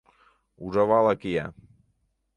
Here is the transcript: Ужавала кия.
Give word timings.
Ужавала 0.63 1.11
кия. 1.21 1.45